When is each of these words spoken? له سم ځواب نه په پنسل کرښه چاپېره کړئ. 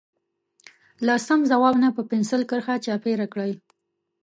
له 1.05 1.15
سم 1.27 1.39
ځواب 1.51 1.75
نه 1.83 1.89
په 1.95 2.01
پنسل 2.11 2.41
کرښه 2.49 2.75
چاپېره 2.85 3.25
کړئ. 3.33 3.51